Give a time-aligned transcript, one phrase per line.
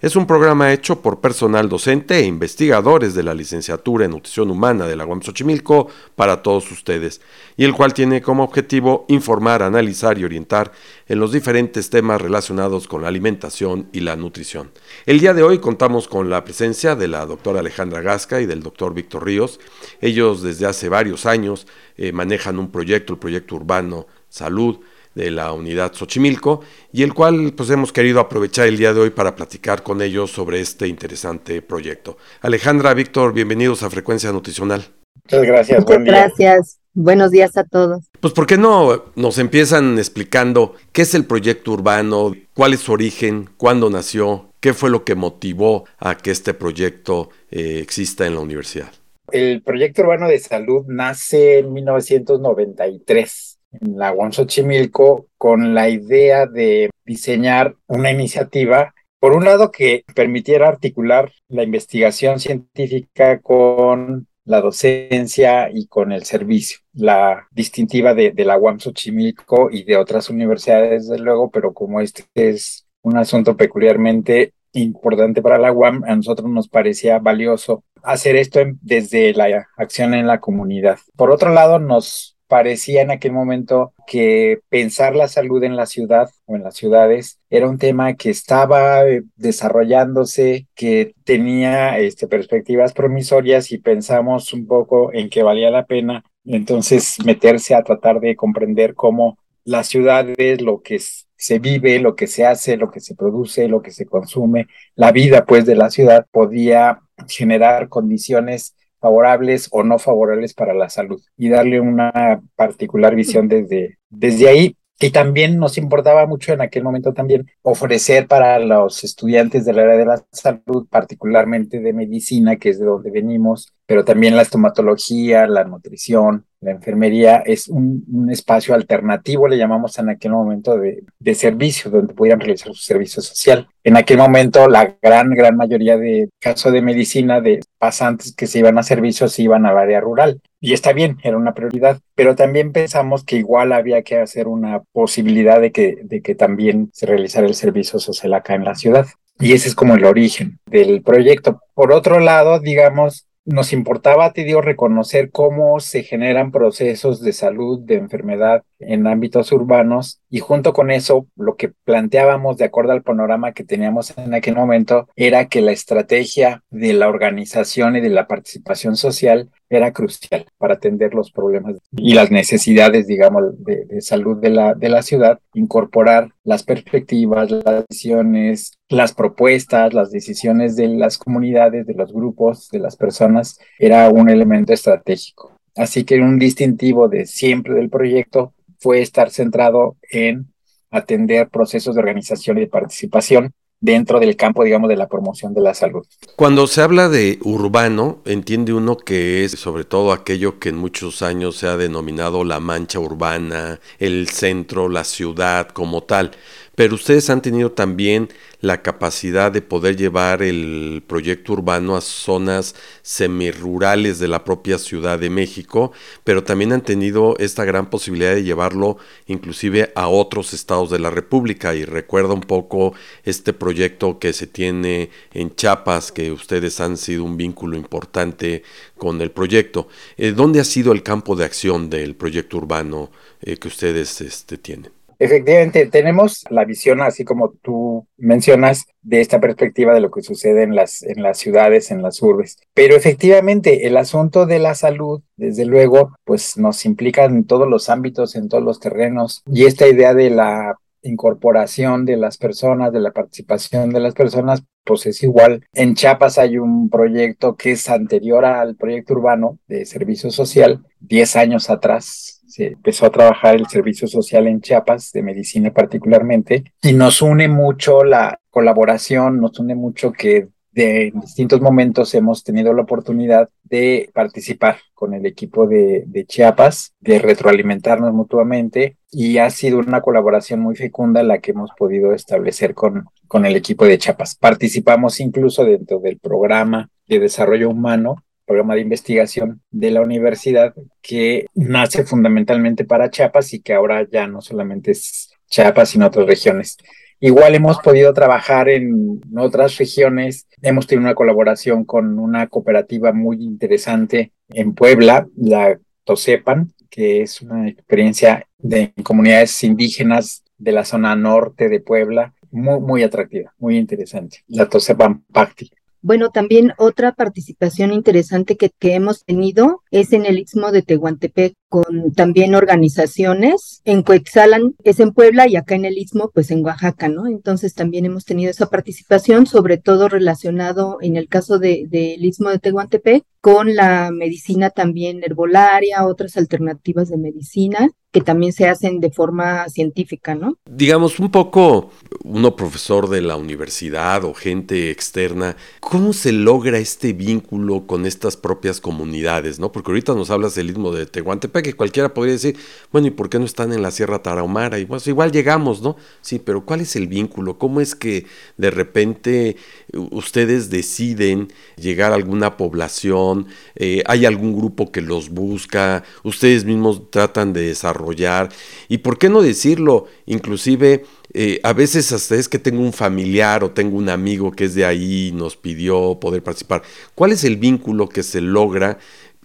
[0.00, 4.86] es un programa hecho por personal docente e investigadores de la licenciatura en nutrición humana
[4.86, 7.20] de la UAM Xochimilco para todos ustedes,
[7.56, 10.72] y el cual tiene como objetivo informar, analizar y orientar
[11.06, 14.70] en los diferentes temas relacionados con la alimentación y la nutrición.
[15.04, 18.62] El día de hoy contamos con la presencia de la doctora Alejandra Gasca y del
[18.62, 19.60] doctor Víctor Ríos.
[20.00, 21.66] Ellos desde hace varios años
[21.98, 24.78] eh, manejan un proyecto, el proyecto urbano Salud,
[25.14, 26.60] de la unidad Xochimilco
[26.92, 30.30] y el cual pues hemos querido aprovechar el día de hoy para platicar con ellos
[30.30, 32.16] sobre este interesante proyecto.
[32.40, 34.84] Alejandra, Víctor, bienvenidos a Frecuencia Nutricional.
[35.24, 35.80] Muchas gracias.
[35.80, 36.80] Muchas gracias.
[36.92, 38.04] Buenos días a todos.
[38.20, 42.92] Pues ¿por qué no nos empiezan explicando qué es el proyecto urbano, cuál es su
[42.92, 48.34] origen, cuándo nació, qué fue lo que motivó a que este proyecto eh, exista en
[48.34, 48.90] la universidad?
[49.30, 56.46] El proyecto urbano de salud nace en 1993 en la UAM Xochimilco con la idea
[56.46, 64.60] de diseñar una iniciativa, por un lado, que permitiera articular la investigación científica con la
[64.60, 66.78] docencia y con el servicio.
[66.92, 72.24] La distintiva de, la UAM Xochimilco y de otras universidades, desde luego, pero como este
[72.34, 78.60] es un asunto peculiarmente importante para la UAM, a nosotros nos parecía valioso hacer esto
[78.80, 80.98] desde la acción en la comunidad.
[81.16, 86.28] Por otro lado, nos parecía en aquel momento que pensar la salud en la ciudad
[86.46, 92.92] o en las ciudades era un tema que estaba eh, desarrollándose, que tenía este, perspectivas
[92.92, 98.34] promisorias y pensamos un poco en que valía la pena entonces meterse a tratar de
[98.34, 100.98] comprender cómo las ciudades, lo que
[101.36, 105.12] se vive, lo que se hace, lo que se produce, lo que se consume, la
[105.12, 111.20] vida pues de la ciudad podía generar condiciones favorables o no favorables para la salud
[111.36, 114.76] y darle una particular visión desde, desde ahí.
[115.02, 119.96] Y también nos importaba mucho en aquel momento también ofrecer para los estudiantes del área
[119.96, 125.46] de la salud, particularmente de medicina, que es de donde venimos, pero también la estomatología,
[125.46, 131.90] la nutrición, la enfermería, es un, espacio alternativo, le llamamos en aquel momento de, servicio,
[131.90, 133.66] donde pudieran realizar su servicio social.
[133.82, 138.58] En aquel momento, la gran, gran mayoría de casos de medicina de pasantes que se
[138.58, 140.40] iban a servicios se iban al área rural.
[140.60, 144.82] Y está bien, era una prioridad, pero también pensamos que igual había que hacer una
[144.92, 149.06] posibilidad de que, de que también se realizara el servicio social acá en la ciudad.
[149.38, 151.62] Y ese es como el origen del proyecto.
[151.72, 157.80] Por otro lado, digamos, nos importaba, te digo, reconocer cómo se generan procesos de salud,
[157.80, 163.02] de enfermedad en ámbitos urbanos y junto con eso lo que planteábamos de acuerdo al
[163.02, 168.10] panorama que teníamos en aquel momento era que la estrategia de la organización y de
[168.10, 174.36] la participación social era crucial para atender los problemas y las necesidades, digamos, de, salud
[174.38, 180.88] de la, de la ciudad, incorporar las perspectivas, las decisiones, las propuestas, las decisiones de
[180.88, 185.56] las comunidades, de los grupos, de las personas, era un elemento estratégico.
[185.76, 190.52] Así que un distintivo de siempre del proyecto fue estar centrado en
[190.90, 195.62] atender procesos de organización y de participación dentro del campo, digamos, de la promoción de
[195.62, 196.04] la salud.
[196.36, 201.22] Cuando se habla de urbano, entiende uno que es sobre todo aquello que en muchos
[201.22, 206.32] años se ha denominado la mancha urbana, el centro, la ciudad como tal
[206.74, 208.28] pero ustedes han tenido también
[208.60, 215.18] la capacidad de poder llevar el proyecto urbano a zonas semirurales de la propia Ciudad
[215.18, 215.92] de México,
[216.24, 221.10] pero también han tenido esta gran posibilidad de llevarlo inclusive a otros estados de la
[221.10, 222.94] República y recuerda un poco
[223.24, 228.62] este proyecto que se tiene en Chiapas, que ustedes han sido un vínculo importante
[228.96, 229.88] con el proyecto.
[230.16, 234.58] Eh, ¿Dónde ha sido el campo de acción del proyecto urbano eh, que ustedes este,
[234.58, 234.99] tienen?
[235.20, 240.62] Efectivamente, tenemos la visión, así como tú mencionas, de esta perspectiva de lo que sucede
[240.62, 242.56] en las, en las ciudades, en las urbes.
[242.72, 247.90] Pero efectivamente, el asunto de la salud, desde luego, pues nos implica en todos los
[247.90, 249.42] ámbitos, en todos los terrenos.
[249.46, 254.62] Y esta idea de la incorporación de las personas, de la participación de las personas,
[254.84, 255.66] pues es igual.
[255.74, 261.36] En Chiapas hay un proyecto que es anterior al proyecto urbano de servicio social, 10
[261.36, 266.92] años atrás, se empezó a trabajar el servicio social en Chiapas, de medicina particularmente, y
[266.92, 272.82] nos une mucho la colaboración, nos une mucho que de distintos momentos hemos tenido la
[272.82, 279.78] oportunidad de participar con el equipo de, de, Chiapas, de retroalimentarnos mutuamente y ha sido
[279.78, 284.36] una colaboración muy fecunda la que hemos podido establecer con, con el equipo de Chiapas.
[284.36, 291.46] Participamos incluso dentro del programa de desarrollo humano programa de investigación de la universidad que
[291.54, 296.76] nace fundamentalmente para Chiapas y que ahora ya no solamente es Chiapas, sino otras regiones.
[297.20, 303.36] Igual hemos podido trabajar en otras regiones, hemos tenido una colaboración con una cooperativa muy
[303.36, 311.14] interesante en Puebla, la Tosepan, que es una experiencia de comunidades indígenas de la zona
[311.14, 315.70] norte de Puebla, muy, muy atractiva, muy interesante, la Tosepan Pacti.
[316.02, 321.54] Bueno, también otra participación interesante que, que, hemos tenido es en el Istmo de Tehuantepec
[321.68, 323.82] con también organizaciones.
[323.84, 327.26] En Coexalan es en Puebla y acá en el Istmo, pues en Oaxaca, ¿no?
[327.26, 332.48] Entonces también hemos tenido esa participación, sobre todo relacionado en el caso del de, Istmo
[332.48, 339.00] de Tehuantepec con la medicina también herbolaria, otras alternativas de medicina que también se hacen
[339.00, 340.56] de forma científica, ¿no?
[340.68, 341.90] Digamos, un poco
[342.24, 348.36] uno profesor de la universidad o gente externa, ¿cómo se logra este vínculo con estas
[348.36, 349.70] propias comunidades, no?
[349.70, 352.56] Porque ahorita nos hablas del istmo de Tehuantepec, que cualquiera podría decir,
[352.90, 354.80] bueno, ¿y por qué no están en la Sierra Tarahumara?
[354.80, 355.96] Y pues igual llegamos, ¿no?
[356.20, 357.58] Sí, pero ¿cuál es el vínculo?
[357.58, 358.26] ¿Cómo es que
[358.56, 359.56] de repente
[359.92, 363.29] ustedes deciden llegar a alguna población?
[363.76, 366.04] Eh, ¿Hay algún grupo que los busca?
[366.24, 368.48] ¿Ustedes mismos tratan de desarrollar
[368.88, 373.62] y por qué no decirlo, inclusive eh, a veces hasta es que tengo un familiar
[373.62, 376.82] o tengo un amigo que es de ahí y nos pidió poder participar.
[377.14, 378.98] ¿Cuál es el vínculo que se logra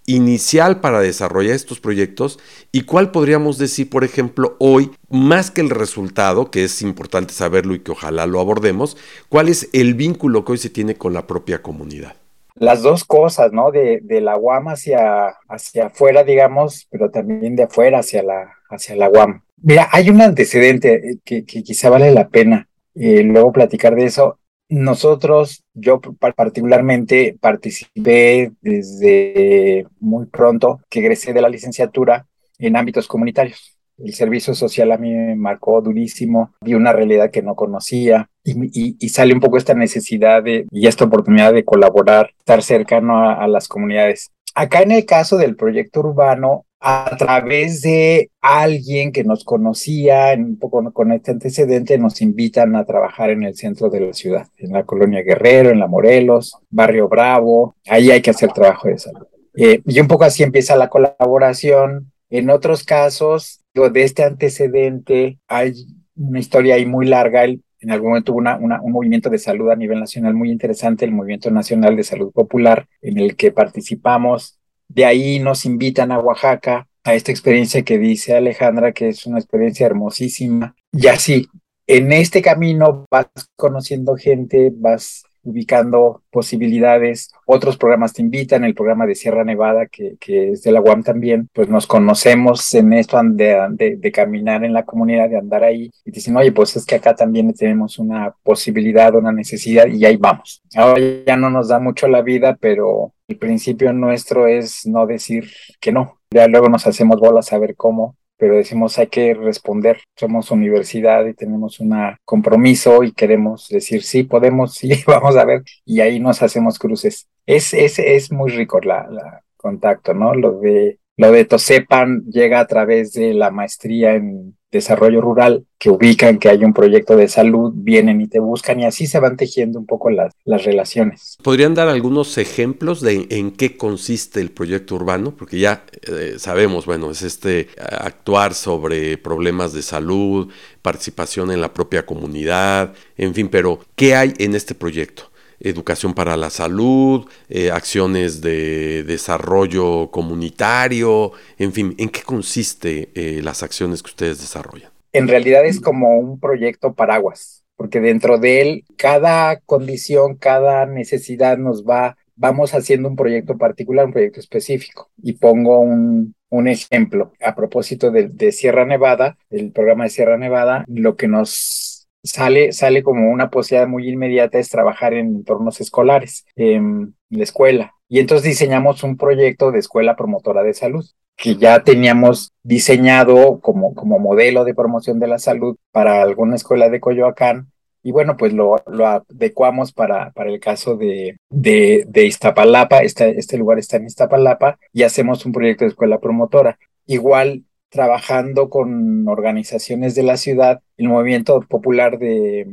[0.08, 2.40] inicial para desarrollar estos proyectos
[2.72, 7.74] y cuál podríamos decir, por ejemplo, hoy, más que el resultado, que es importante saberlo
[7.74, 8.98] y que ojalá lo abordemos,
[9.30, 12.16] cuál es el vínculo que hoy se tiene con la propia comunidad?
[12.56, 13.72] Las dos cosas, ¿no?
[13.72, 18.96] De, de, la UAM hacia, hacia afuera, digamos, pero también de afuera hacia la, hacia
[18.96, 19.42] la UAM.
[19.62, 24.06] Mira, hay un antecedente eh, que, que quizá vale la pena eh, luego platicar de
[24.06, 24.40] eso.
[24.68, 26.00] Nosotros, yo
[26.36, 32.26] particularmente participé desde muy pronto que egresé de la licenciatura
[32.58, 37.42] en ámbitos comunitarios el servicio social a mí me marcó durísimo, vi una realidad que
[37.42, 43.30] no conocía y, sale un poco esta necesidad y esta oportunidad de colaborar, estar cercano
[43.30, 44.32] a, las comunidades.
[44.54, 50.60] Acá en el caso del proyecto urbano, a través de alguien que nos conocía, un
[50.60, 54.72] poco con este antecedente, nos invitan a trabajar en el centro de la ciudad, en
[54.72, 59.26] la colonia Guerrero, en la Morelos, Barrio Bravo, ahí hay que hacer trabajo de salud.
[59.58, 62.12] Eh, y un poco así empieza la colaboración.
[62.30, 65.74] En otros casos, de este antecedente hay
[66.16, 67.44] una historia ahí muy larga.
[67.44, 71.12] en algún momento hubo una, un movimiento de salud a nivel nacional muy interesante, el
[71.12, 74.60] Movimiento Nacional de Salud Popular, en el que participamos.
[74.88, 79.40] De ahí nos invitan a Oaxaca a esta experiencia que dice Alejandra, que es una
[79.40, 80.76] experiencia hermosísima.
[80.92, 81.48] Y así,
[81.86, 87.32] en este camino vas conociendo gente, vas ubicando posibilidades.
[87.46, 91.50] Otros programas te invitan, el programa de Sierra Nevada, que, es de la UAM también,
[91.54, 96.12] pues nos conocemos en esto de, de, caminar en la comunidad, de andar ahí, y
[96.12, 100.62] dicen, oye, pues es que acá también tenemos una posibilidad, una necesidad, y ahí vamos.
[100.76, 105.50] Ahora ya no nos da mucho la vida, pero el principio nuestro es no decir
[105.80, 106.20] que no.
[106.32, 111.26] Ya luego nos hacemos bolas a ver cómo, pero decimos hay que responder, somos universidad
[111.26, 116.20] y tenemos un compromiso y queremos decir sí, podemos, sí, vamos a ver, y ahí
[116.20, 117.28] nos hacemos cruces.
[117.46, 120.34] Es, es, es muy rico la, la contacto, ¿no?
[120.36, 125.90] Lo de, lo de Tosepan llega a través de la maestría en desarrollo rural que
[125.90, 129.38] ubican que hay un proyecto de salud, vienen y te buscan y así se van
[129.38, 131.38] tejiendo un poco las, las relaciones.
[131.44, 135.36] ¿Podrían dar algunos ejemplos de en qué consiste el proyecto urbano?
[135.36, 140.52] Porque ya eh, sabemos, bueno, es este actuar sobre problemas de salud,
[140.82, 145.32] participación en la propia comunidad, en fin, pero ¿qué hay en este proyecto?
[145.70, 153.42] Educación para la salud, eh, acciones de desarrollo comunitario, en fin, ¿en qué consiste eh,
[153.44, 154.96] las acciones que ustedes desarrollan?
[155.16, 161.58] en realidad es como un proyecto paraguas, porque dentro de él cada condición, cada necesidad
[161.58, 165.10] nos va, vamos haciendo un proyecto particular, un proyecto específico.
[165.24, 166.36] Y pongo un,
[166.68, 171.95] ejemplo a propósito de, de Sierra Nevada, el programa de Sierra Nevada, lo que nos
[172.26, 177.94] sale, sale como una posibilidad muy inmediata es trabajar en entornos escolares, en la escuela.
[178.10, 181.06] Y entonces diseñamos un proyecto de escuela promotora de salud
[181.36, 186.90] que ya teníamos diseñado como, como modelo de promoción de la salud para alguna escuela
[186.90, 187.72] de Coyoacán.
[188.04, 193.00] Y bueno, pues lo, adecuamos para, para el caso de, de, de Iztapalapa.
[193.00, 196.78] Este, este lugar está en Iztapalapa y hacemos un proyecto de escuela promotora.
[197.08, 197.64] Igual
[197.96, 202.68] trabajando con organizaciones de la ciudad, el movimiento popular de,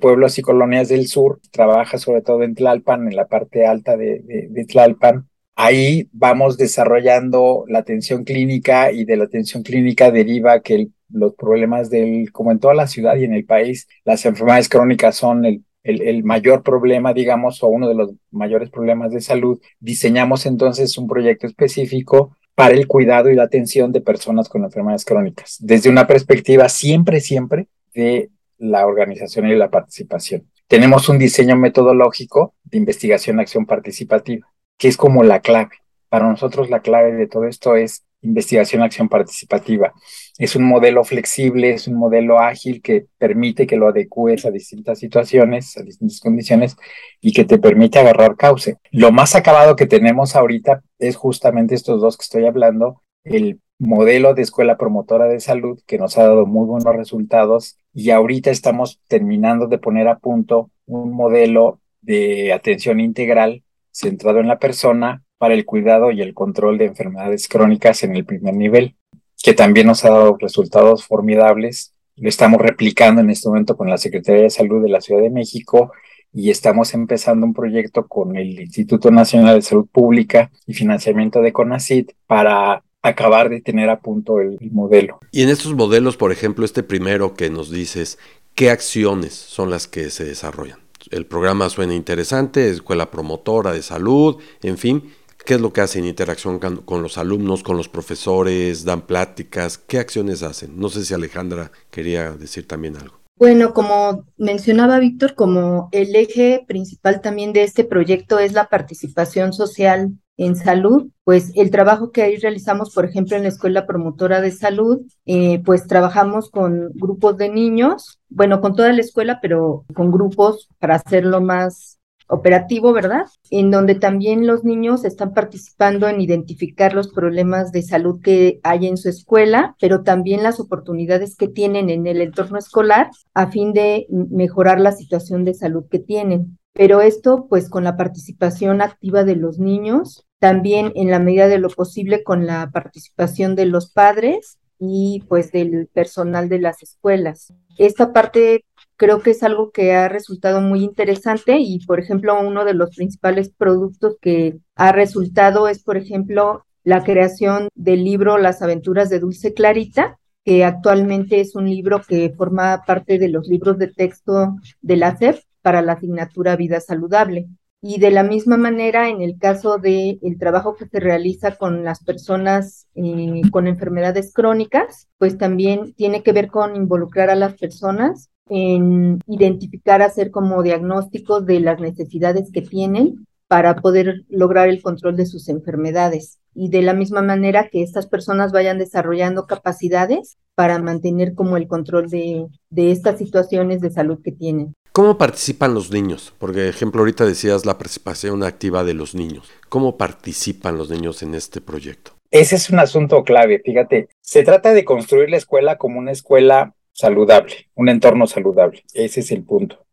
[0.00, 4.66] pueblos y colonias del sur trabaja sobre todo en Tlalpan, en la parte alta de,
[4.68, 11.34] Tlalpan, Ahí vamos desarrollando la atención clínica y de la atención clínica deriva que los
[11.34, 15.44] problemas del, como en toda la ciudad y en el país, las enfermedades crónicas son
[15.44, 19.60] el, mayor problema, digamos, o uno de los mayores problemas de salud.
[19.80, 25.04] Diseñamos entonces un proyecto específico para el cuidado y la atención de personas con enfermedades
[25.04, 30.46] crónicas, desde una perspectiva siempre, siempre de la organización y la participación.
[30.68, 34.46] Tenemos un diseño metodológico de investigación acción participativa
[34.80, 35.76] que es como la clave.
[36.08, 39.92] Para nosotros la clave de todo esto es investigación, acción participativa.
[40.40, 44.98] Es un modelo flexible, es un modelo ágil que permite que lo adecues a distintas
[44.98, 46.78] situaciones, a distintas condiciones
[47.20, 48.78] y que te permite agarrar cauce.
[48.90, 54.32] Lo más acabado que tenemos ahorita es justamente estos dos que estoy hablando, el modelo
[54.32, 58.98] de escuela promotora de salud que nos ha dado muy buenos resultados y ahorita estamos
[59.08, 65.52] terminando de poner a punto un modelo de atención integral centrado en la persona para
[65.52, 68.96] el cuidado y el control de enfermedades crónicas en el primer nivel,
[69.42, 71.94] que también nos ha dado resultados formidables.
[72.16, 75.30] Lo estamos replicando en este momento con la Secretaría de Salud de la Ciudad de
[75.30, 75.92] México
[76.32, 81.52] y estamos empezando un proyecto con el Instituto Nacional de Salud Pública y financiamiento de
[81.52, 85.18] CONACYT para acabar de tener a punto el, el, modelo.
[85.32, 88.18] Y en estos modelos, por ejemplo, este primero que nos dices,
[88.54, 90.78] ¿qué acciones son las que se desarrollan?
[91.10, 95.12] el programa suena interesante, escuela promotora de salud, en fin,
[95.44, 99.78] ¿qué es lo que hacen en interacción con, los alumnos, con los profesores, dan pláticas?
[99.78, 100.78] ¿Qué acciones hacen?
[100.78, 103.20] No sé si Alejandra quería decir también algo.
[103.36, 109.54] Bueno, como mencionaba Víctor, como el eje principal también de este proyecto es la participación
[109.54, 114.40] social en salud, pues el trabajo que ahí realizamos, por ejemplo, en la Escuela Promotora
[114.40, 119.84] de Salud, eh, pues trabajamos con grupos de niños, bueno, con toda la escuela, pero
[119.94, 121.99] con grupos para hacerlo más
[122.30, 123.26] operativo, ¿verdad?
[123.50, 128.86] En donde también los niños están participando en identificar los problemas de salud que hay
[128.86, 133.72] en su escuela, pero también las oportunidades que tienen en el entorno escolar a fin
[133.72, 136.58] de mejorar la situación de salud que tienen.
[136.72, 141.58] Pero esto, pues, con la participación activa de los niños, también en la medida de
[141.58, 147.52] lo posible con la participación de los padres y pues del personal de las escuelas.
[147.76, 148.64] Esta parte
[149.00, 152.94] creo que es algo que ha resultado muy interesante y, por ejemplo, uno de los
[152.94, 159.18] principales productos que ha resultado es, por ejemplo, la creación del libro Las aventuras de
[159.18, 164.56] Dulce Clarita, que actualmente es un libro que forma parte de los libros de texto
[164.82, 167.48] de la SEP para la asignatura Vida Saludable.
[167.80, 171.84] Y de la misma manera, en el caso del el trabajo que se realiza con
[171.84, 177.54] las personas eh, con enfermedades crónicas, pues también tiene que ver con involucrar a las
[177.54, 184.82] personas en identificar, hacer como diagnósticos de las necesidades que tienen para poder lograr el
[184.82, 186.38] control de sus enfermedades.
[186.54, 191.66] Y de la misma manera que estas personas vayan desarrollando capacidades para mantener como el
[191.66, 194.74] control de, de estas situaciones de salud que tienen.
[194.92, 196.32] ¿Cómo participan los niños?
[196.38, 199.48] Porque, ejemplo, ahorita decías la participación activa de los niños.
[199.68, 202.12] ¿Cómo participan los niños en este proyecto?
[202.32, 204.08] Ese es un asunto clave, fíjate.
[204.20, 208.84] Se trata de construir la escuela como una escuela saludable, un entorno saludable.
[208.94, 209.84] Ese es el punto.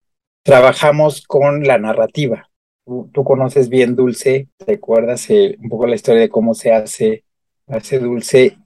[0.44, 2.50] Trabajamos con la narrativa.
[2.86, 6.72] Tú, tú conoces bien Dulce, ¿te acuerdas eh, un poco la historia de cómo se
[6.72, 7.24] hace,
[7.68, 8.58] hace Dulce?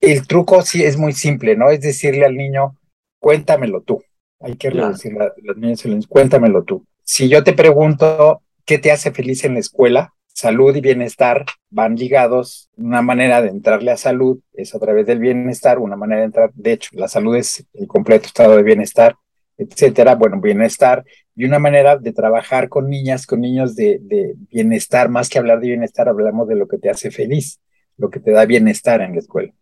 [0.00, 1.70] El truco sí es muy simple, ¿no?
[1.70, 2.76] Es decirle al niño,
[3.20, 4.02] cuéntamelo tú
[4.40, 4.88] hay que claro.
[4.88, 6.86] reducir la, las niñas y Cuéntamelo tú.
[7.02, 11.96] Si yo te pregunto qué te hace feliz en la escuela, salud y bienestar van
[11.96, 12.70] ligados.
[12.76, 16.50] Una manera de entrarle a salud es a través del bienestar, una manera de entrar,
[16.54, 19.16] de hecho, la salud es el completo estado de bienestar,
[19.56, 20.14] etcétera.
[20.14, 21.04] Bueno, bienestar
[21.34, 25.60] y una manera de trabajar con niñas, con niños de, de bienestar, más que hablar
[25.60, 27.60] de bienestar, hablamos de lo que te hace feliz,
[27.96, 29.52] lo que te da bienestar en la escuela.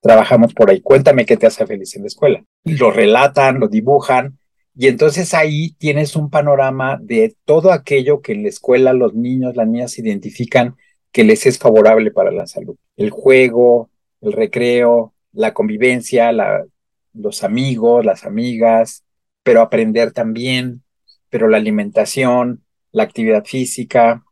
[0.00, 0.80] trabajamos por ahí.
[0.80, 2.44] Cuéntame qué te hace feliz en la escuela.
[2.64, 4.37] Lo relatan, lo dibujan,
[4.80, 9.56] y entonces ahí tienes un panorama de todo aquello que en la escuela los niños,
[9.56, 10.76] las niñas identifican
[11.10, 12.76] que les es favorable para la salud.
[12.96, 16.30] El juego, el recreo, la convivencia,
[17.12, 19.02] los amigos, las amigas,
[19.42, 20.84] pero aprender también,
[21.28, 24.22] pero la alimentación, la actividad física.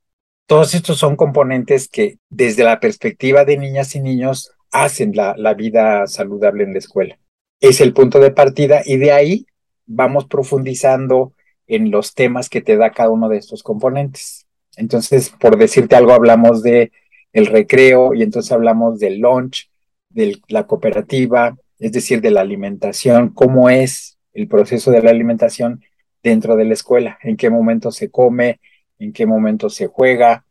[0.47, 5.55] Todos estos son componentes que desde la perspectiva de niñas y niños hacen la, la
[5.55, 7.19] vida saludable en la escuela.
[7.59, 9.47] Es el punto de partida y de ahí
[9.87, 11.33] vamos profundizando
[11.66, 14.47] en los temas que te da cada uno de estos componentes.
[14.76, 16.93] Entonces, por decirte algo, hablamos de
[17.33, 19.71] el recreo y entonces hablamos del lunch,
[20.11, 25.83] de la cooperativa, es decir, de la alimentación, cómo es el proceso de la alimentación
[26.23, 28.61] dentro de la escuela, en qué momento se come,
[28.99, 30.45] en qué momento se juega,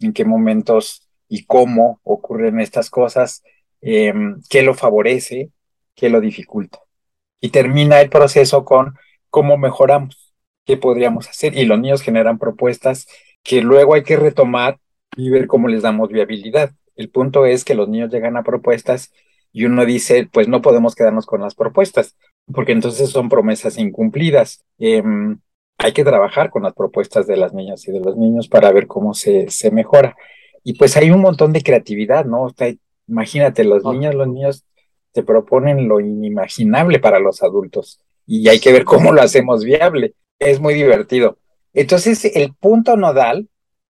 [0.00, 3.42] en qué momentos y cómo ocurren estas cosas,
[3.80, 5.50] em, qué lo favorece,
[5.94, 6.80] qué lo dificulta.
[7.40, 8.94] Y termina el proceso con
[9.30, 11.56] cómo mejoramos, qué podríamos hacer.
[11.56, 13.06] Y los niños generan propuestas
[13.42, 14.78] que luego hay que retomar
[15.16, 16.72] y ver cómo les damos viabilidad.
[16.96, 19.12] El punto es que los niños llegan a propuestas
[19.52, 22.16] y uno dice, pues no podemos quedarnos con las propuestas,
[22.52, 24.64] porque entonces son promesas incumplidas.
[24.78, 25.40] Em,
[25.78, 28.86] hay que trabajar con las propuestas de las niñas y de los niños para ver
[28.86, 30.16] cómo se, se mejora.
[30.62, 32.48] Y pues hay un montón de creatividad, ¿no?
[33.08, 34.64] imagínate, los niños, los niños
[35.12, 40.14] te proponen lo inimaginable para los adultos y hay que ver cómo lo hacemos viable.
[40.38, 41.38] Es muy divertido.
[41.72, 43.48] Entonces, el punto nodal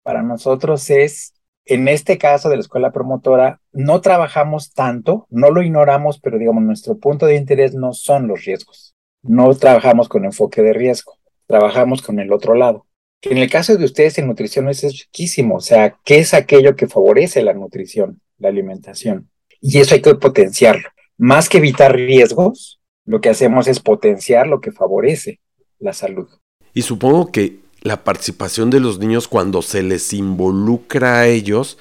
[0.03, 1.33] para nosotros es
[1.65, 6.63] en este caso de la escuela promotora, no trabajamos tanto, no lo ignoramos, pero digamos,
[6.63, 8.95] nuestro punto de interés no son los riesgos.
[9.23, 11.17] No trabajamos con enfoque de riesgo,
[11.47, 12.85] trabajamos con el otro lado.
[13.19, 16.75] Que en el caso de ustedes en nutrición es riquísimo, o sea, ¿qué es aquello
[16.75, 19.31] que favorece la nutrición, la alimentación?
[19.59, 20.89] Y eso hay que potenciarlo.
[21.17, 25.39] Más que evitar riesgos, lo que hacemos es potenciar lo que favorece
[25.79, 26.27] la salud.
[26.73, 31.77] Y supongo que la participación de los niños cuando se les involucra a ellos,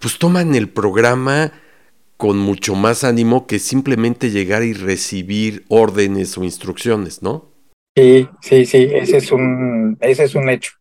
[0.00, 1.52] pues toman el programa
[2.16, 7.50] con mucho más ánimo que simplemente llegar y recibir órdenes o instrucciones, ¿no?
[7.96, 10.72] Sí, sí, sí, ese es un, ese es un hecho.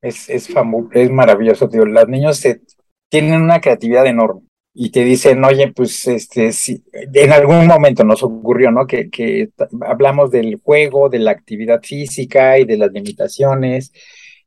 [0.00, 0.48] Es, es,
[0.92, 1.84] es maravilloso, tío.
[1.84, 2.62] Los niños se,
[3.10, 4.42] tienen una creatividad enorme
[4.74, 8.86] y te dicen, oye, pues este, si, en algún momento nos ocurrió, ¿no?
[8.86, 9.50] Que, que
[9.82, 13.92] hablamos del juego, de la actividad física y de las limitaciones,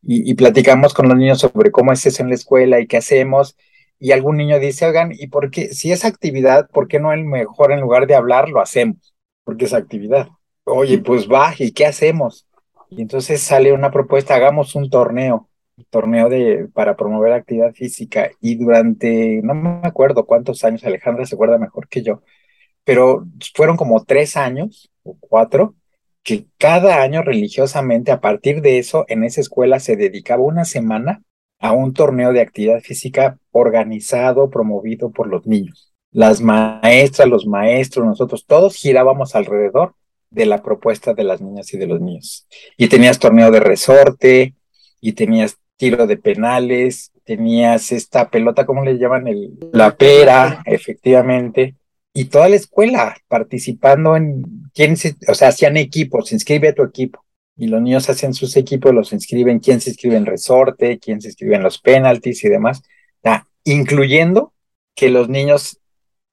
[0.08, 3.58] y, platicamos con los niños sobre cómo es eso en la escuela y qué hacemos,
[4.00, 7.26] y algún niño dice, oigan, ¿y por qué, si es actividad, por qué no el
[7.26, 9.16] mejor en lugar de hablar lo hacemos?
[9.44, 10.28] Porque es actividad.
[10.64, 12.48] Oye, pues va, ¿y qué hacemos?
[12.90, 15.50] Y entonces sale una propuesta, hagamos un torneo
[15.90, 21.36] torneo de, para promover actividad física y durante, no me acuerdo cuántos años, Alejandra se
[21.36, 22.22] acuerda mejor que yo,
[22.84, 25.76] pero fueron como tres años o cuatro
[26.24, 31.22] que cada año religiosamente a partir de eso en esa escuela se dedicaba una semana
[31.60, 35.94] a un torneo de actividad física organizado, promovido por los niños.
[36.12, 39.96] Las maestras, los maestros, nosotros todos girábamos alrededor
[40.32, 42.48] de la propuesta de las niñas y de los niños.
[42.78, 44.56] Y tenías torneo de resorte,
[45.06, 49.28] y tenías tiro de penales, tenías esta pelota, ¿cómo le llaman?
[49.28, 51.76] El, la pera, efectivamente,
[52.14, 56.74] y toda la escuela participando en quién se, o sea, hacían equipos, se inscribe a
[56.74, 57.26] tu equipo.
[57.58, 61.30] Y los niños hacen sus equipos, los inscriben, quién se inscribe en resorte, quién se
[61.30, 62.84] inscribe en los penaltis y demás,
[63.64, 64.54] incluyendo
[64.96, 65.80] que los niños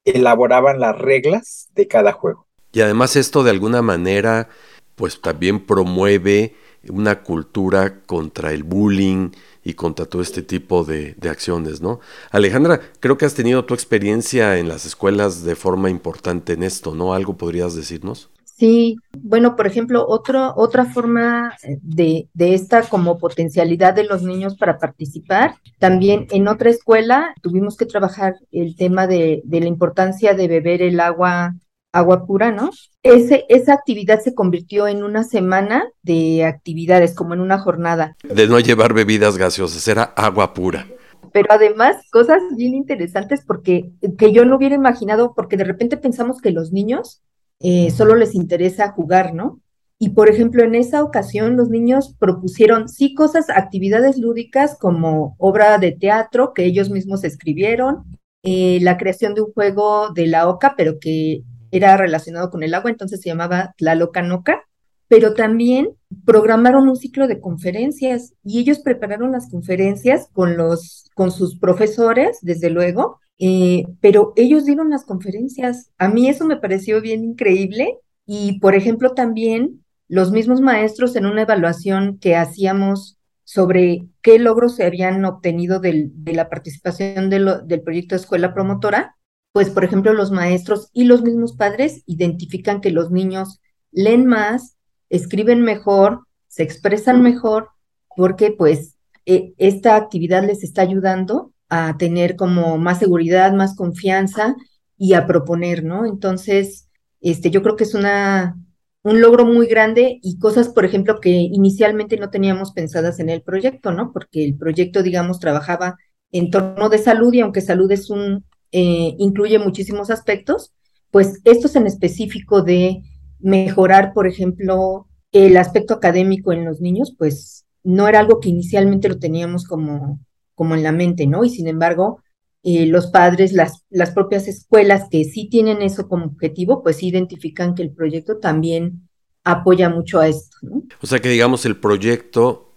[0.04, 2.46] elaboraban las reglas de cada juego.
[2.72, 4.48] Y además esto de alguna manera,
[4.94, 6.54] pues también promueve
[6.88, 9.30] una cultura contra el bullying
[9.64, 12.00] y contra todo este tipo de, acciones, ¿no?
[12.30, 16.94] Alejandra, creo que has tenido tu experiencia en las escuelas de forma importante en esto,
[16.94, 17.14] ¿no?
[17.14, 18.30] ¿Algo podrías decirnos?
[18.44, 24.56] Sí, bueno, por ejemplo, otro, otra forma de, de, esta como potencialidad de los niños
[24.56, 30.48] para participar, también en otra escuela tuvimos que trabajar el tema de la importancia de
[30.48, 31.54] beber el agua
[31.92, 32.70] agua pura, ¿no?
[33.02, 38.16] Ese, esa actividad se convirtió en una semana de actividades, como en una jornada.
[38.22, 40.86] De no llevar bebidas gaseosas, era agua pura.
[41.32, 46.40] Pero además, cosas bien interesantes porque que yo no hubiera imaginado, porque de repente pensamos
[46.40, 47.22] que los niños
[47.60, 49.60] eh, solo les interesa jugar, ¿no?
[49.98, 55.78] Y por ejemplo, en esa ocasión los niños propusieron sí cosas, actividades lúdicas como obra
[55.78, 58.02] de teatro que ellos mismos escribieron,
[58.42, 62.74] eh, la creación de un juego de la oca, pero que era relacionado con el
[62.74, 64.62] agua, entonces se llamaba Tlaloca Noca,
[65.08, 65.90] pero también
[66.24, 72.38] programaron un ciclo de conferencias y ellos prepararon las conferencias con los con sus profesores,
[72.42, 75.90] desde luego, eh, pero ellos dieron las conferencias.
[75.98, 81.26] A mí eso me pareció bien increíble y, por ejemplo, también los mismos maestros en
[81.26, 88.14] una evaluación que hacíamos sobre qué logros se habían obtenido de la participación del proyecto
[88.14, 89.16] Escuela Promotora,
[89.52, 93.60] pues, por ejemplo, los maestros y los mismos padres identifican que los niños
[93.90, 94.76] leen más,
[95.10, 97.68] escriben mejor, se expresan mejor,
[98.16, 104.56] porque pues e, esta actividad les está ayudando a tener como más seguridad, más confianza
[104.96, 106.06] y a proponer, ¿no?
[106.06, 106.88] Entonces,
[107.20, 108.56] este, yo creo que es una,
[109.02, 113.42] un logro muy grande y cosas, por ejemplo, que inicialmente no teníamos pensadas en el
[113.42, 114.12] proyecto, ¿no?
[114.12, 115.96] Porque el proyecto, digamos, trabajaba
[116.30, 120.72] en torno de salud y aunque salud es un, eh, incluye muchísimos aspectos,
[121.10, 123.02] pues estos en específico de
[123.38, 129.08] mejorar, por ejemplo, el aspecto académico en los niños, pues no era algo que inicialmente
[129.08, 130.20] lo teníamos como,
[130.54, 131.44] como en la mente, ¿no?
[131.44, 132.22] Y sin embargo,
[132.62, 137.74] eh, los padres, las, las propias escuelas que sí tienen eso como objetivo, pues identifican
[137.74, 139.08] que el proyecto también
[139.44, 140.84] apoya mucho a esto, ¿no?
[141.02, 142.72] O sea que digamos el proyecto,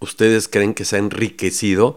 [0.00, 1.96] ustedes creen que se ha enriquecido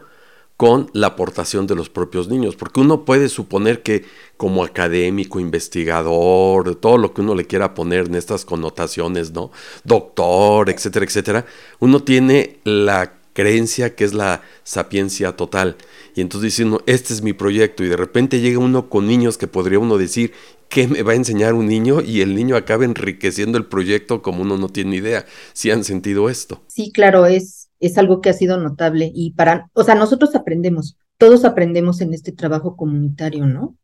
[0.62, 4.06] con la aportación de los propios niños, porque uno puede suponer que
[4.38, 9.50] como académico, investigador, todo lo que uno le quiera poner en estas connotaciones, ¿no?
[9.84, 11.45] Doctor, etcétera, etcétera,
[11.80, 15.78] uno tiene la creencia que es la sapiencia total.
[16.13, 19.39] Y entonces dice uno, este es mi proyecto, y de repente llega uno con niños
[19.39, 20.32] que podría uno decir,
[20.69, 22.02] ¿qué me va a enseñar un niño?
[22.02, 25.26] Y el niño acaba enriqueciendo el proyecto como uno no tiene idea.
[25.54, 26.62] Si han sentido esto.
[26.67, 30.98] Sí, claro, es es algo que ha sido notable y para, o sea, nosotros aprendemos,
[31.17, 33.76] todos aprendemos en este trabajo comunitario, ¿no?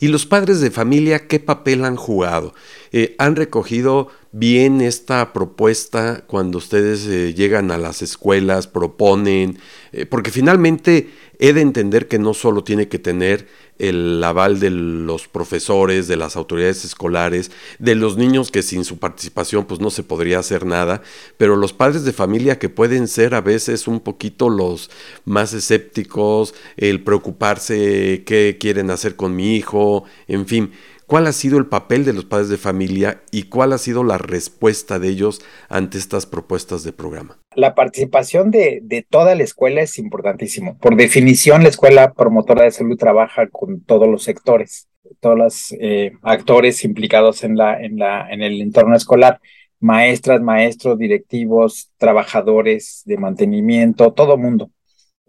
[0.00, 2.54] ¿Y los padres de familia qué papel han jugado?
[2.92, 9.58] Eh, ¿Han recogido bien esta propuesta cuando ustedes eh, llegan a las escuelas, proponen?
[9.92, 13.48] Eh, porque finalmente he de entender que no solo tiene que tener
[13.82, 18.98] el aval de los profesores, de las autoridades escolares, de los niños que sin su
[18.98, 21.02] participación pues no se podría hacer nada,
[21.36, 24.88] pero los padres de familia que pueden ser a veces un poquito los
[25.24, 30.70] más escépticos, el preocuparse qué quieren hacer con mi hijo, en fin,
[31.12, 34.16] ¿Cuál ha sido el papel de los padres de familia y cuál ha sido la
[34.16, 37.38] respuesta de ellos ante estas propuestas de programa?
[37.54, 40.78] La participación de, toda la escuela es importantísimo.
[40.78, 44.88] Por definición, la escuela promotora de salud trabaja con todos los sectores,
[45.20, 49.38] todos los eh, actores implicados en, el entorno escolar
[49.80, 54.70] maestras, maestros, directivos, trabajadores de mantenimiento, todo mundo.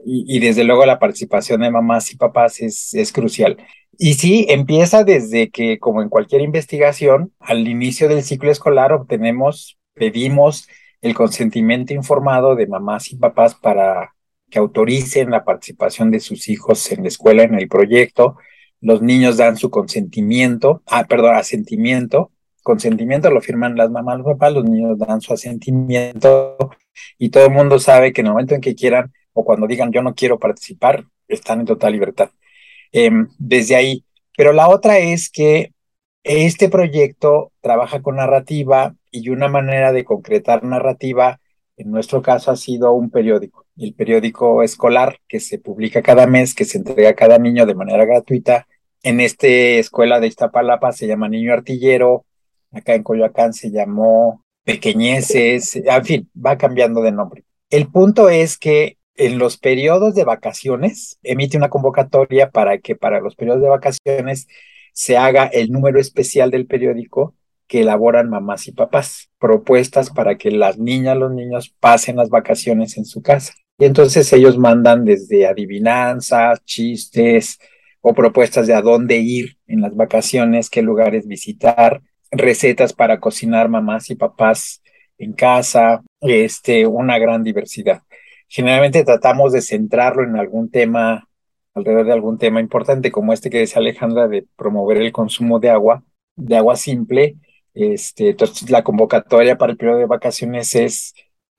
[0.06, 3.58] Y, desde luego la participación de mamás y papás es crucial.
[3.98, 9.78] Y sí, empieza desde que, como en cualquier investigación, al inicio del ciclo escolar obtenemos,
[9.94, 10.68] pedimos
[11.02, 14.14] el consentimiento informado de mamás y papás para
[14.50, 18.38] que autoricen la participación de sus hijos en la escuela, en el proyecto.
[18.82, 22.32] Los niños dan su consentimiento, ah, perdón, asentimiento.
[22.64, 26.58] Consentimiento lo firman las mamás, los papás, los niños dan su asentimiento
[27.18, 29.92] y todo el mundo sabe que en el momento en que quieran o cuando digan
[29.92, 32.30] yo no quiero participar, están en total libertad.
[32.94, 34.06] Em, desde ahí.
[34.38, 35.74] Pero la otra es que
[36.24, 41.40] este proyecto trabaja con narrativa y una manera de concretar narrativa,
[41.76, 46.54] en nuestro caso, ha sido un periódico, el periódico escolar que se publica cada mes,
[46.54, 48.68] que se entrega a cada niño de manera gratuita.
[49.02, 52.26] En esta escuela de Iztapalapa se llama Niño Artillero,
[52.72, 57.44] acá en Coyoacán se llamó Pequeñeces, en fin, va cambiando de nombre.
[57.72, 63.20] El punto es que en los periodos de vacaciones emite una convocatoria para que para
[63.20, 64.48] los periodos de vacaciones
[64.94, 67.36] se haga el número especial del periódico
[67.68, 72.98] que elaboran mamás y papás, propuestas para que las niñas, los niños pasen las vacaciones
[72.98, 73.54] en su casa.
[73.80, 77.60] Y entonces ellos mandan desde adivinanzas, chistes
[78.02, 83.70] o propuestas de a dónde ir en las vacaciones, qué lugares visitar, recetas para cocinar
[83.70, 84.82] mamás y papás
[85.18, 88.04] en casa, este, una gran diversidad
[88.54, 91.28] generalmente tratamos de centrarlo en algún tema,
[91.74, 95.72] alrededor de algún tema importante, como este que decía Alejandra, de promover el consumo de
[95.72, 96.04] agua,
[96.36, 97.38] de agua simple.
[97.74, 101.16] Este, entonces, la convocatoria para el periodo de vacaciones es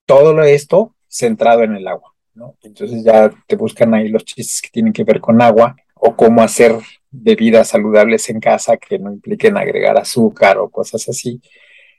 [0.07, 2.14] todo esto centrado en el agua.
[2.62, 6.42] Entonces ya te buscan ahí los chistes que tienen que ver con agua o cómo
[6.42, 6.76] hacer
[7.11, 11.40] bebidas saludables en casa que no impliquen agregar azúcar o cosas así.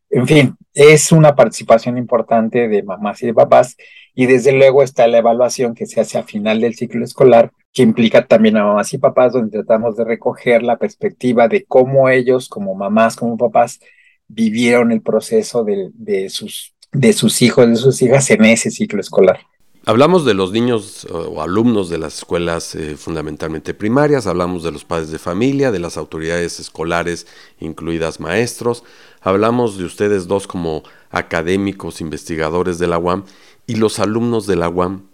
[0.09, 3.75] En fin, es una participación importante de mamás y de papás
[4.13, 7.83] y desde luego está la evaluación que se hace a final del ciclo escolar, que
[7.83, 12.47] implica también a mamás y papás, donde tratamos de recoger la perspectiva de cómo ellos,
[12.47, 13.79] como mamás, como papás,
[14.27, 19.39] vivieron el proceso de, sus, de sus hijos, de sus hijas en ese ciclo escolar.
[19.87, 24.83] Hablamos de los niños o alumnos de las escuelas eh, fundamentalmente primarias, hablamos de los
[24.83, 27.27] padres de familia, de las autoridades escolares,
[27.59, 28.83] incluidas maestros,
[29.25, 33.25] hablamos de ustedes dos como académicos, investigadores de la UAM
[33.67, 35.07] y los alumnos de la UAM,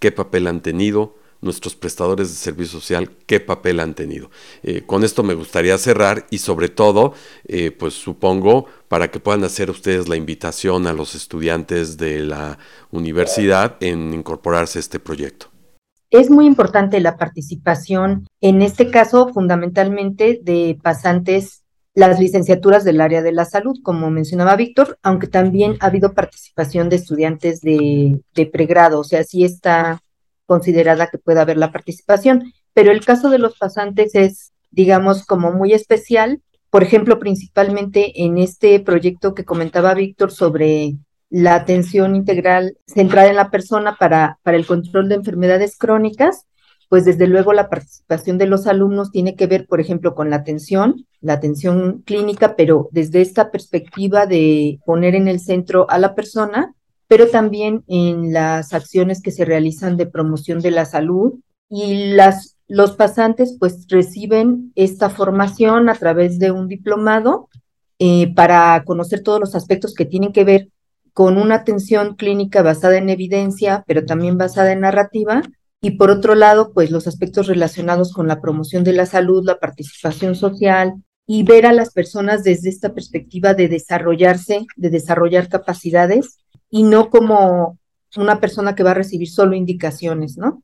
[0.00, 4.30] qué papel han tenido, nuestros prestadores de servicio social, qué papel han tenido.
[4.62, 7.12] Eh, con esto me gustaría cerrar y sobre todo,
[7.46, 12.58] eh, pues supongo, para que puedan hacer ustedes la invitación a los estudiantes de la
[12.90, 15.46] universidad en incorporarse a este proyecto.
[16.10, 21.64] Es muy importante la participación, en este caso fundamentalmente de pasantes
[21.98, 26.88] las licenciaturas del área de la salud, como mencionaba Víctor, aunque también ha habido participación
[26.88, 28.20] de estudiantes de,
[28.52, 30.00] pregrado, o sea, sí está
[30.46, 35.50] considerada que pueda haber la participación, pero el caso de los pasantes es, digamos, como
[35.50, 40.94] muy especial, por ejemplo, principalmente en este proyecto que comentaba Víctor sobre
[41.30, 46.46] la atención integral centrada en la persona para, para el control de enfermedades crónicas,
[46.88, 50.36] pues desde luego la participación de los alumnos tiene que ver, por ejemplo, con la
[50.36, 56.14] atención, la atención clínica, pero desde esta perspectiva de poner en el centro a la
[56.14, 56.74] persona
[57.08, 61.40] pero también en las acciones que se realizan de promoción de la salud.
[61.70, 67.48] Y las los pasantes pues reciben esta formación a través de un diplomado
[67.98, 70.68] eh, para conocer todos los aspectos que tienen que ver
[71.14, 75.42] con una atención clínica basada en evidencia, pero también basada en narrativa,
[75.80, 79.58] y por otro lado, pues los aspectos relacionados con la promoción de la salud, la
[79.58, 80.94] participación social
[81.26, 86.38] y ver a las personas desde esta perspectiva de desarrollarse, de desarrollar capacidades
[86.70, 87.78] y no como
[88.16, 90.62] una persona que va a recibir solo indicaciones, ¿no?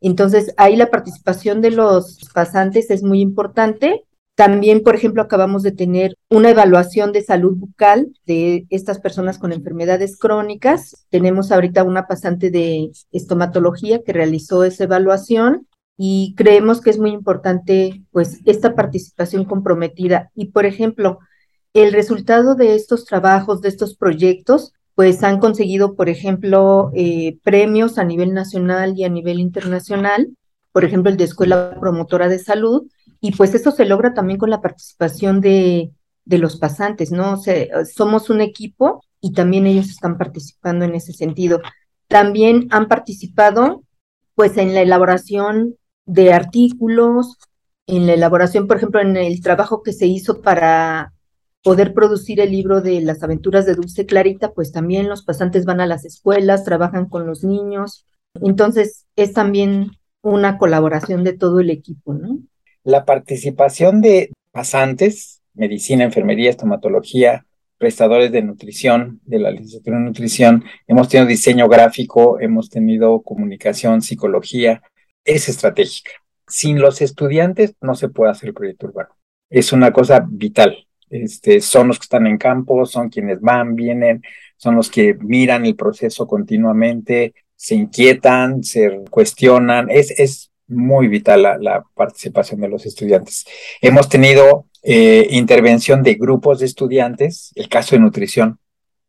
[0.00, 4.04] Entonces, ahí la participación de los pasantes es muy importante.
[4.40, 9.52] También, por ejemplo, acabamos de tener una evaluación de salud bucal de estas personas con
[9.52, 11.06] enfermedades crónicas.
[11.10, 17.10] Tenemos ahorita una pasante de estomatología que realizó esa evaluación y creemos que es muy
[17.10, 20.30] importante, pues, esta participación comprometida.
[20.34, 21.18] Y, por ejemplo,
[21.74, 27.98] el resultado de estos trabajos, de estos proyectos, pues han conseguido, por ejemplo, eh, premios
[27.98, 30.30] a nivel nacional y a nivel internacional,
[30.72, 32.86] por ejemplo, el de Escuela Promotora de Salud,
[33.20, 35.92] y pues eso se logra también con la participación de,
[36.24, 37.34] de los pasantes, ¿no?
[37.34, 41.60] O somos un equipo y también ellos están participando en ese sentido.
[42.08, 43.82] También han participado,
[44.34, 47.36] pues, en la elaboración de artículos,
[47.86, 51.12] en la elaboración, por ejemplo, en el trabajo que se hizo para
[51.62, 55.80] poder producir el libro de las aventuras de Dulce Clarita, pues también los pasantes van
[55.80, 58.06] a las escuelas, trabajan con los niños.
[58.34, 59.90] Entonces, es también
[60.22, 62.38] una colaboración de todo el equipo, ¿no?
[62.84, 67.46] La participación de pasantes, medicina, enfermería, estomatología,
[67.78, 74.02] prestadores de nutrición, de la licenciatura en nutrición, hemos tenido diseño gráfico, hemos tenido comunicación,
[74.02, 74.82] psicología,
[75.24, 76.12] es estratégica.
[76.46, 79.16] Sin los estudiantes no se puede hacer el proyecto urbano.
[79.48, 84.22] Es una cosa vital este, son los que están en campo, son quienes van, vienen,
[84.56, 89.90] son los que miran el proceso continuamente, se inquietan, se cuestionan.
[89.90, 93.44] Es, es muy vital la, participación de los estudiantes.
[93.80, 98.58] Hemos tenido eh, intervención de grupos de estudiantes, el caso de nutrición,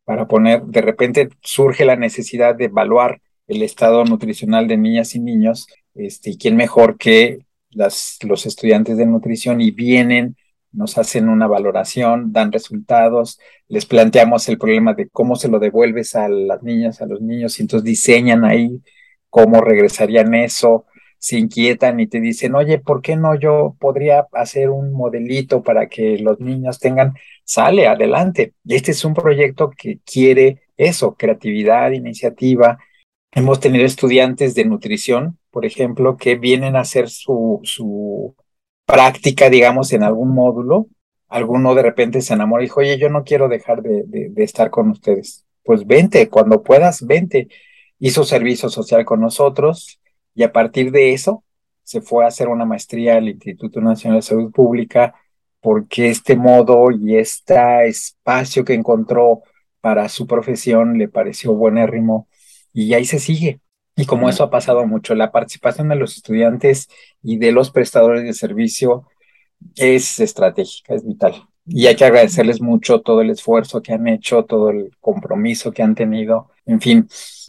[0.04, 5.20] para poner, de repente surge la necesidad de evaluar el estado nutricional de niñas y
[5.20, 10.36] niños, este, y quién mejor que las, los estudiantes de nutrición y vienen
[10.74, 16.16] nos hacen una valoración, dan resultados, les planteamos el problema de cómo se lo devuelves
[16.16, 18.82] a las niñas, a los niños, y entonces diseñan ahí
[19.30, 20.86] cómo regresarían eso,
[21.22, 25.88] se inquietan y te dicen, oye, ¿por qué no yo podría hacer un modelito para
[25.88, 28.56] que los niños tengan, sale adelante.
[28.68, 32.80] Este es un proyecto que quiere eso, creatividad, iniciativa.
[33.32, 38.36] Hemos tenido estudiantes de nutrición, por ejemplo, que vienen a hacer su, su
[38.86, 40.88] práctica, digamos, en algún módulo,
[41.30, 44.72] alguno de repente se enamora y dijo, oye, yo no quiero dejar de, de, estar
[44.72, 45.46] con ustedes.
[45.64, 47.48] Pues vente, cuando puedas, vente.
[48.00, 50.01] Hizo servicio social con nosotros
[50.36, 51.44] y a partir de eso
[51.84, 55.16] se fue a hacer una maestría al Instituto Nacional de Salud Pública
[55.60, 59.44] porque este modo y este espacio que encontró
[59.80, 62.28] para su profesión le pareció buenérrimo
[62.74, 63.60] y ahí se sigue.
[63.96, 66.88] Y como eso ha pasado mucho, la participación de los estudiantes
[67.22, 69.08] y de los prestadores de servicio
[69.76, 71.48] es estratégica, es vital.
[71.66, 75.84] Y hay que agradecerles mucho todo el esfuerzo que han hecho, todo el compromiso que
[75.84, 77.08] han tenido, en fin.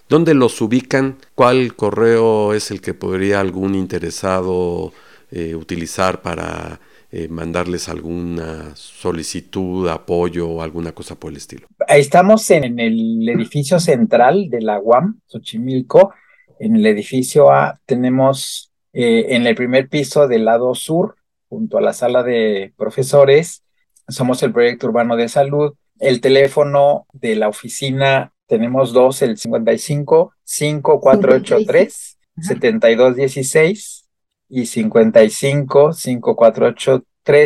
[0.08, 1.16] ¿Dónde los ubican?
[1.34, 4.92] ¿Cuál correo es el que podría algún interesado
[5.30, 11.66] eh, utilizar para eh, mandarles alguna solicitud, apoyo o alguna cosa por el estilo?
[11.88, 16.12] Estamos en el edificio central de la UAM, Xochimilco,
[16.58, 21.16] En el edificio A tenemos eh, en el primer piso del lado sur,
[21.48, 23.62] junto a la sala de profesores,
[24.08, 25.74] somos el proyecto urbano de salud.
[25.98, 34.08] El teléfono de la oficina tenemos dos, el 55 5483 7216
[34.48, 37.02] y 55 5483